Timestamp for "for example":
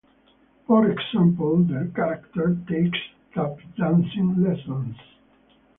0.65-1.57